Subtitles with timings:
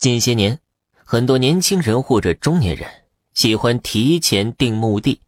[0.00, 0.58] 近些年，
[1.04, 2.90] 很多年轻人或者中年人
[3.34, 5.20] 喜欢提前定墓地，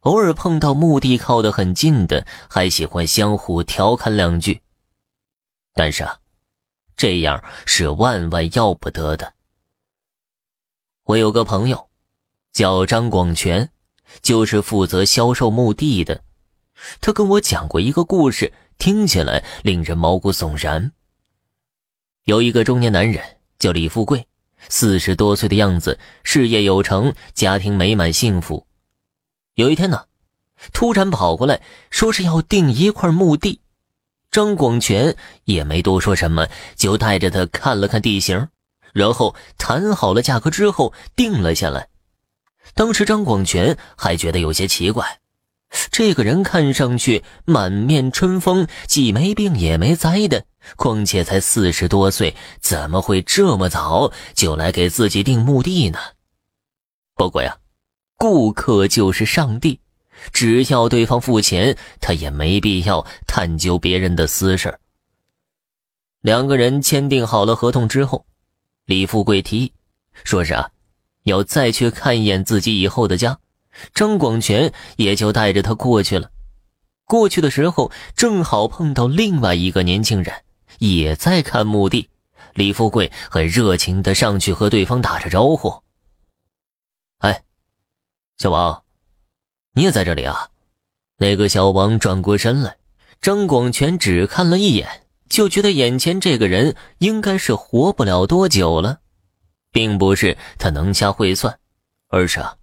[0.00, 4.60] 偶尔碰到墓地靠得很近的，还喜欢相互调侃两句。
[5.72, 6.18] 但是啊，
[6.94, 9.32] 这样是万万要不得的。
[11.04, 11.88] 我有个朋友，
[12.52, 13.70] 叫张广全，
[14.20, 16.22] 就是负责销售墓地的。
[17.00, 20.92] 他跟我讲过一个故事，听起来令人毛骨悚然。
[22.24, 24.26] 有一个中年男人叫李富贵，
[24.68, 28.66] 四十多岁的样子，事业有成，家庭美满幸福。
[29.54, 30.06] 有一天呢，
[30.72, 33.60] 突然跑过来说是要订一块墓地。
[34.32, 38.48] 张广全也没多说什么，就带着他看了看地形。
[38.92, 41.86] 然后谈好了价格之后，定了下来。
[42.74, 45.20] 当时张广全还觉得有些奇怪，
[45.90, 50.44] 这个人看上去满面春风，既没病也没灾的，
[50.76, 55.98] 况且才四十多岁，怎么会这么早就来给自己定墓地呢？
[57.14, 57.56] 不过呀，
[58.16, 59.80] 顾客就是上帝，
[60.32, 64.78] 只要对方付钱，他也没必要探究别人的私事
[66.20, 68.26] 两个人签订好了合同之后。
[68.84, 69.72] 李富贵提议，
[70.24, 70.70] 说是啊，
[71.22, 73.38] 要再去看一眼自己以后的家。
[73.94, 76.30] 张广全也就带着他过去了。
[77.04, 80.34] 过去的时候，正好碰到另外一个年轻人
[80.78, 82.08] 也在看墓地。
[82.54, 85.82] 李富贵很热情的上去和对方打着招呼
[87.18, 87.42] ：“哎，
[88.38, 88.82] 小王，
[89.74, 90.48] 你也在这里啊？”
[91.18, 92.76] 那个小王转过身来，
[93.20, 95.00] 张广全只看了一眼。
[95.28, 99.00] 就觉得眼前这个人应该是活不了多久了，
[99.70, 101.58] 并不是他能掐会算，
[102.08, 102.54] 而是啊，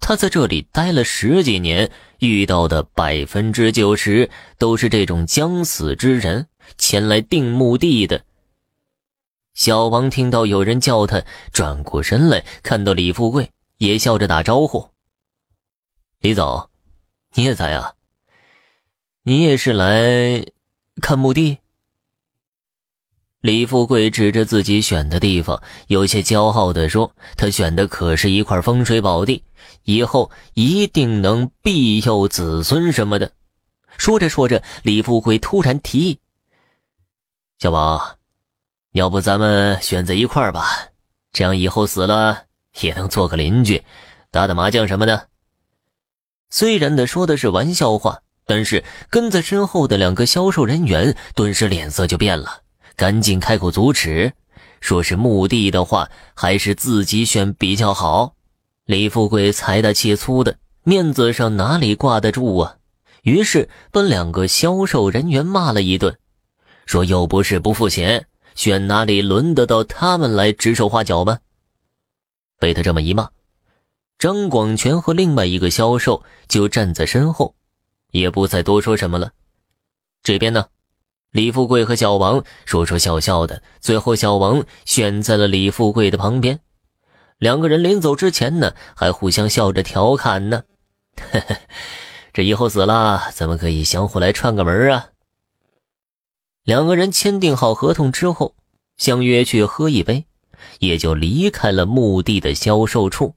[0.00, 4.28] 他在这里待了十几年，遇到的百分之九十
[4.58, 8.24] 都是这种将死之人前来定墓地的。
[9.54, 14.90] 小王听到有人叫他，转过身来，看到李富贵，也笑着打招呼
[16.20, 16.68] ：“李总，
[17.34, 17.94] 你也在啊？
[19.22, 20.44] 你也是来
[21.00, 21.58] 看墓地？”
[23.44, 29.44] 李富贵指着自己选的地方，有些骄傲地说：“他选的可是一块风水宝地，
[29.82, 33.30] 以后一定能庇佑子孙什么的。”
[33.98, 36.18] 说着说着，李富贵突然提议
[37.60, 38.16] ：“小王，
[38.92, 40.64] 要不咱们选在一块吧？
[41.30, 42.44] 这样以后死了
[42.80, 43.84] 也能做个邻居，
[44.30, 45.28] 打打麻将什么的。”
[46.48, 52.63] 虽然他说的是玩笑话，但是跟在身后的两个销售人员顿时脸色就变了。
[52.96, 54.32] 赶紧开口阻止，
[54.80, 58.34] 说是墓地的话，还是自己选比较好。
[58.84, 62.76] 李富贵财大气粗的，面子上哪里挂得住啊？
[63.22, 66.18] 于是把两个销售人员骂了一顿，
[66.84, 71.38] 说又不是不付钱，选哪里轮得到他们来指手画脚吗？
[72.58, 73.30] 被他这么一骂，
[74.18, 77.54] 张广全和另外一个销售就站在身后，
[78.10, 79.32] 也不再多说什么了。
[80.22, 80.66] 这边呢？
[81.34, 86.60] 李富贵和小王说说笑笑的，最后小王选在了李富贵的旁边。
[87.38, 90.62] 两个人临走之前呢，还互相笑着调侃呢
[92.32, 95.08] ：“这以后死了，咱们可以相互来串个门啊？”
[96.62, 98.54] 两个人签订好合同之后，
[98.96, 100.26] 相约去喝一杯，
[100.78, 103.34] 也就离开了墓地的销售处。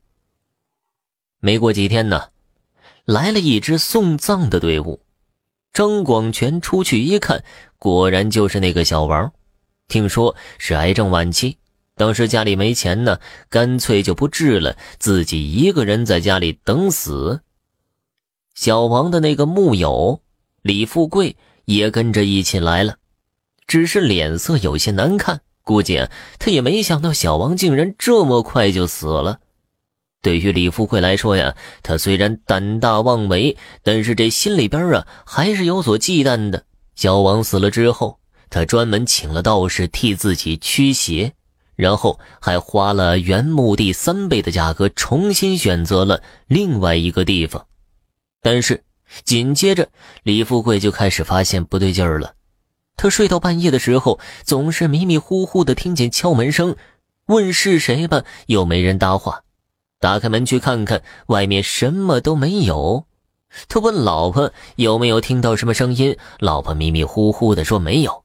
[1.39, 2.29] 没过几天呢，
[3.05, 5.01] 来了一支送葬的队伍。
[5.73, 7.43] 张广全出去一看，
[7.77, 9.31] 果然就是那个小王。
[9.87, 11.57] 听说是癌症晚期，
[11.95, 17.41] 当时家里没钱呢，干脆就不治了，自己一个人在家里等死。
[18.53, 20.21] 小王的那个木友
[20.61, 22.97] 李富贵也跟着一起来了，
[23.65, 26.07] 只是脸色有些难看，估计
[26.39, 29.39] 他也没想到小王竟然这么快就死了。
[30.21, 36.65] 对于李富贵来说呀，他虽然胆大妄为，但是这心里边啊还是有所忌惮的。
[36.97, 38.19] 小王死了之后，
[38.49, 41.33] 他专门请了道士替自己驱邪，
[41.75, 47.67] 然后还花了原墓地三倍的价格重新选择了另外一个地方。
[48.41, 48.83] 但是
[49.23, 49.89] 紧接着，
[50.23, 52.33] 李富贵就开始发现不对劲儿了。
[52.95, 56.75] 他睡到半夜的时候，总是迷迷糊糊的听见敲门声，
[57.27, 59.43] 问是谁吧，又没人搭话。
[59.99, 63.06] 打开门去看看，外面什么都没有。
[63.67, 68.23] 他问老婆有没有听到什么声音，老婆迷迷糊糊的说没有。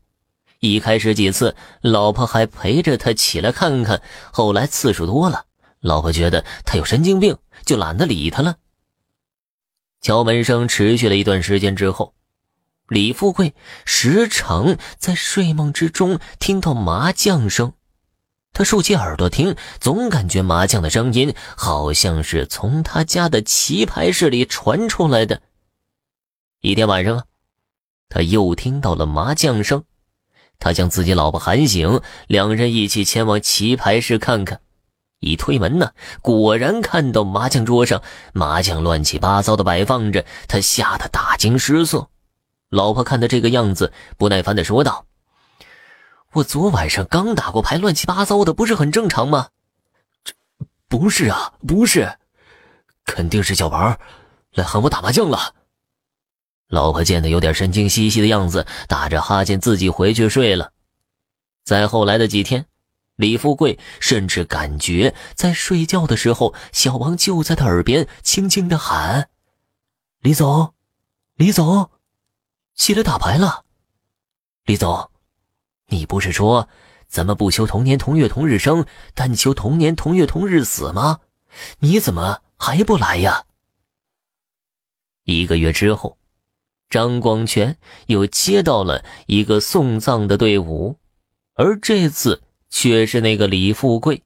[0.61, 4.01] 一开始几次，老婆还陪着他起来看看，
[4.33, 5.47] 后来次数多了，
[5.81, 8.57] 老婆觉得他有神经病，就懒得理他了。
[10.01, 12.15] 敲门声持续了一段时间之后，
[12.89, 13.55] 李富贵
[13.85, 17.73] 时常在睡梦之中听到麻将声。
[18.55, 25.41] 他竖起耳朵听，总感觉麻将的声音好像是从他家的棋牌室里传出来的。
[26.61, 27.25] 一天晚上啊，
[28.11, 29.85] 他又听到了麻将声，
[30.59, 34.61] 他将自己老婆喊醒，两人一起前往棋牌室看看。
[35.21, 38.03] 一推门呢，果然看到麻将桌上
[38.35, 42.11] 麻将乱七八糟的摆放着，他吓得大惊失色。
[42.69, 45.07] 老婆看他这个样子，不耐烦的说道。
[46.35, 49.51] 我昨晚上刚打过牌，乱七八糟的，不是很正常吗？
[50.25, 50.33] 这
[50.89, 52.19] 不是啊，不是，
[53.05, 53.99] 肯定是小王
[54.53, 55.55] 来喊我打麻将了。
[56.69, 60.73] 老婆见他有点神经兮兮的样子，打着哈欠自己回去睡了。
[61.65, 62.65] 在后来的几天，
[63.17, 69.29] 李富贵甚至感觉在睡觉的时候，小王就在他耳边轻轻的喊
[70.21, 70.73] ：“李总，
[71.35, 71.91] 李总，
[72.75, 73.67] 起来打牌了，
[74.65, 75.11] 李总。”
[75.93, 76.71] 你不是说
[77.07, 81.21] 咱们不求同年同月同日生，但求同年同月同日死吗？
[81.81, 83.45] 你怎么还不来呀？
[85.25, 86.17] 一个月之后，
[86.89, 90.99] 张广全又接到了一个送葬的队伍，
[91.53, 94.23] 而这次却是那个李富贵。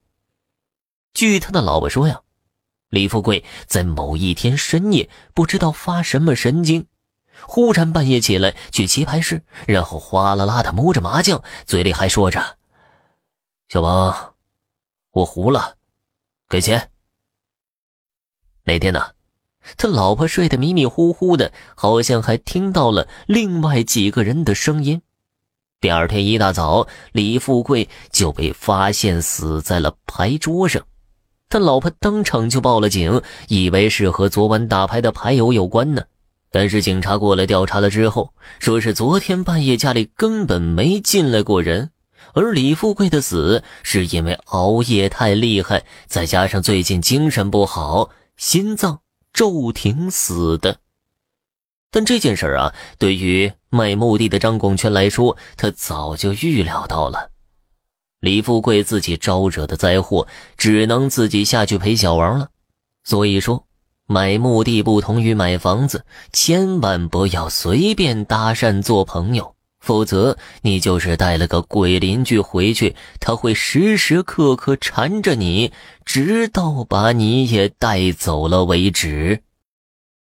[1.15, 2.21] 据他的老婆说呀，
[2.91, 6.87] 李富贵在某一天深夜，不知道发什么神经。
[7.43, 12.57] 忽然半夜起来去棋牌室，然后哗啦啦的摸着麻将，嘴里还说着
[13.69, 14.35] ：“小王，
[15.13, 15.77] 我胡了，
[16.49, 16.91] 给钱。”
[18.65, 19.13] 那天呢，
[19.77, 25.03] 他老婆睡得迷迷糊糊的，好像还听到了另外几个人的声音。
[25.81, 30.83] 第二天一大早，李富贵就被发现死在了牌桌上，
[31.49, 36.03] 他老婆当场就报了警，以为是和昨晚打牌的牌友有关呢。
[36.51, 41.91] 但是警察过来调查了之后，说是昨天半夜家里根本没进来过人，
[42.33, 49.01] 而李富贵的死是因为熬夜太厉害，再加上最近精神不好，心脏
[49.35, 50.79] 骤停死的。
[51.91, 57.33] 但这件事啊，对于卖墓地的张广全来说，他早就预料到了。
[58.21, 60.27] 李富贵自己招惹的灾祸，
[60.57, 62.49] 只能自己下去陪小王了。
[63.05, 63.66] 所以说。
[64.09, 75.73] 买墓地不同于买房子，千万不要随便搭讪做朋友，否则你就是带了个鬼邻居回去，他会时时刻刻缠着你，
[76.05, 79.43] 直到把你也带走了为止。